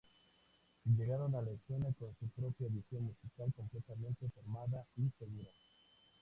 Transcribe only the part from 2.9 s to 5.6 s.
musical completamente formada y segura.